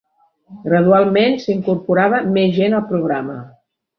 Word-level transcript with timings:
Gradualment 0.63 1.35
s'incorporava 1.43 2.23
més 2.39 2.57
gent 2.57 2.75
al 2.79 2.83
programa. 2.95 3.39